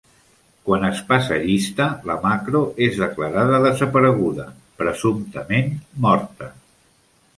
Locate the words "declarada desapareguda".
3.03-4.49